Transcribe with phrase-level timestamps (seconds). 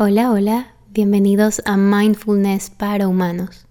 [0.00, 3.66] Hola, hola, bienvenidos a Mindfulness para Humanos,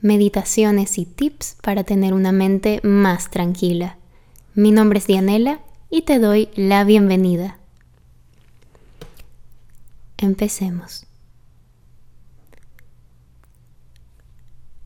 [0.00, 3.98] meditaciones y tips para tener una mente más tranquila.
[4.54, 5.60] Mi nombre es Dianela
[5.90, 7.58] y te doy la bienvenida.
[10.18, 11.04] Empecemos.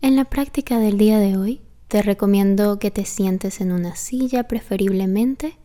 [0.01, 4.45] En la práctica del día de hoy, te recomiendo que te sientes en una silla
[4.49, 5.59] preferiblemente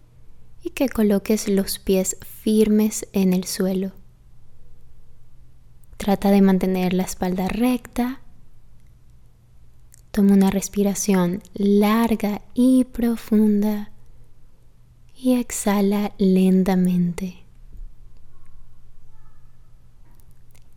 [0.61, 3.93] y que coloques los pies firmes en el suelo
[6.01, 8.21] Trata de mantener la espalda recta.
[10.09, 13.91] Toma una respiración larga y profunda
[15.15, 17.43] y exhala lentamente.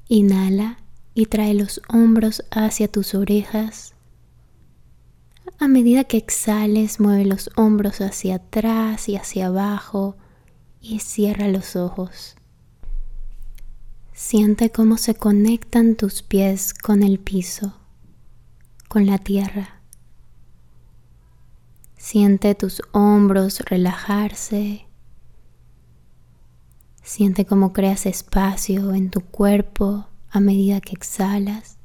[0.08, 0.76] Inhala
[1.14, 3.94] y trae los hombros hacia tus orejas.
[5.58, 10.18] A medida que exhales, mueve los hombros hacia atrás y hacia abajo
[10.82, 12.36] y cierra los ojos.
[14.16, 17.74] Siente cómo se conectan tus pies con el piso,
[18.88, 19.80] con la tierra.
[21.96, 24.86] Siente tus hombros relajarse.
[27.02, 31.78] Siente cómo creas espacio en tu cuerpo a medida que exhalas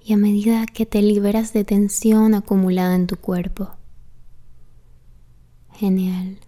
[0.00, 3.70] y a medida que te liberas de tensión acumulada en tu cuerpo.
[5.74, 6.40] Genial.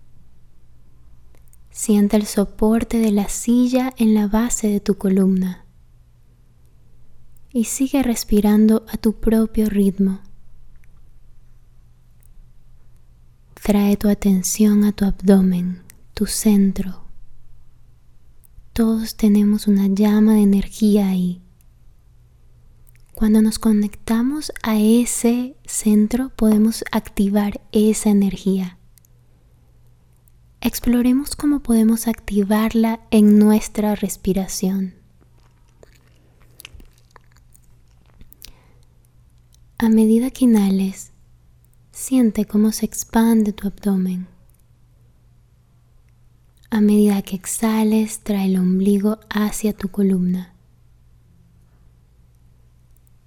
[1.79, 5.65] Siente el soporte de la silla en la base de tu columna
[7.53, 10.19] y sigue respirando a tu propio ritmo.
[13.63, 15.85] Trae tu atención a tu abdomen,
[16.15, 17.05] tu centro.
[18.73, 21.41] Todos tenemos una llama de energía ahí.
[23.15, 28.78] Cuando nos conectamos a ese centro podemos activar esa energía
[30.61, 34.95] exploremos cómo podemos activarla en nuestra respiración.
[39.79, 41.13] A medida que inhales,
[41.93, 44.27] siente cómo se expande tu abdomen.
[46.71, 50.55] A medida que exhales, trae el ombligo hacia tu columna.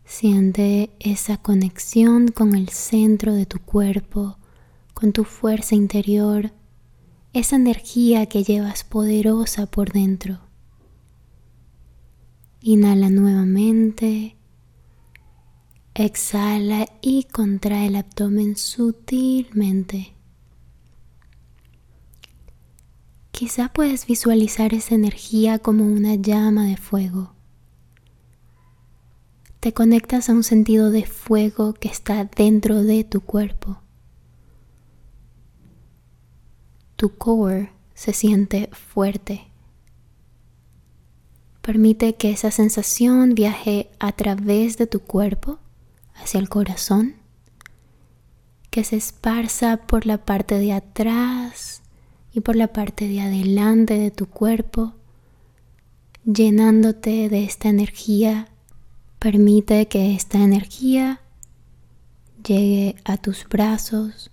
[0.03, 4.37] Siente esa conexión con el centro de tu cuerpo,
[4.93, 6.51] con tu fuerza interior
[7.33, 10.39] esa energía que llevas poderosa por dentro.
[12.61, 14.35] Inhala nuevamente.
[15.93, 20.13] Exhala y contrae el abdomen sutilmente.
[23.31, 27.33] Quizá puedes visualizar esa energía como una llama de fuego.
[29.59, 33.80] Te conectas a un sentido de fuego que está dentro de tu cuerpo.
[37.01, 39.47] Tu core se siente fuerte.
[41.63, 45.57] Permite que esa sensación viaje a través de tu cuerpo
[46.13, 47.15] hacia el corazón,
[48.69, 51.81] que se esparza por la parte de atrás
[52.33, 54.93] y por la parte de adelante de tu cuerpo,
[56.23, 58.47] llenándote de esta energía.
[59.17, 61.19] Permite que esta energía
[62.43, 64.30] llegue a tus brazos,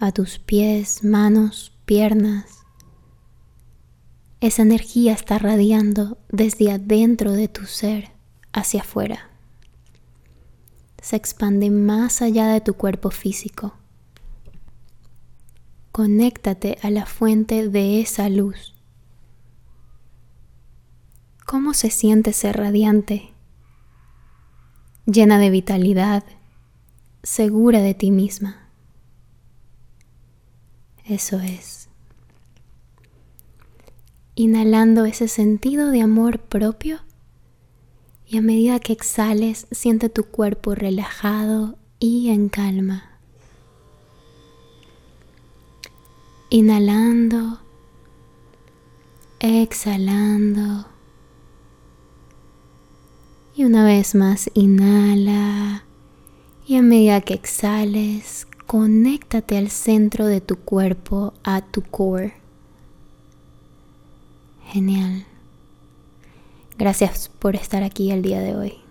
[0.00, 2.64] a tus pies, manos, piernas.
[4.40, 8.12] Esa energía está radiando desde adentro de tu ser
[8.52, 9.30] hacia afuera.
[11.02, 13.74] Se expande más allá de tu cuerpo físico.
[15.90, 18.74] Conéctate a la fuente de esa luz.
[21.44, 23.32] ¿Cómo se siente ser radiante?
[25.06, 26.22] Llena de vitalidad,
[27.22, 28.67] segura de ti misma.
[31.08, 31.88] Eso es.
[34.34, 37.00] Inhalando ese sentido de amor propio
[38.26, 43.18] y a medida que exhales siente tu cuerpo relajado y en calma.
[46.50, 47.60] Inhalando,
[49.40, 50.88] exhalando.
[53.56, 55.84] Y una vez más inhala
[56.66, 62.34] y a medida que exhales conéctate al centro de tu cuerpo, a tu core.
[64.66, 65.24] Genial.
[66.76, 68.87] Gracias por estar aquí el día de hoy.